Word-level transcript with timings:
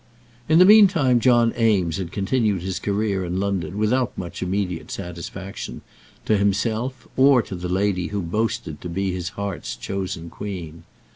In 0.49 0.57
the 0.57 0.65
meantime 0.65 1.19
John 1.19 1.53
Eames 1.55 1.97
had 1.97 2.11
continued 2.11 2.63
his 2.63 2.79
career 2.79 3.23
in 3.23 3.39
London 3.39 3.77
without 3.77 4.17
much 4.17 4.41
immediate 4.41 4.89
satisfaction 4.89 5.81
to 6.25 6.37
himself, 6.37 7.07
or 7.15 7.43
to 7.43 7.53
the 7.53 7.69
lady 7.69 8.07
who 8.07 8.23
boasted 8.23 8.81
to 8.81 8.89
be 8.89 9.11
his 9.11 9.29
heart's 9.37 9.75
chosen 9.75 10.31
queen. 10.31 10.85